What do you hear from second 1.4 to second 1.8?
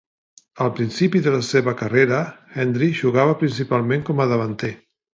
seva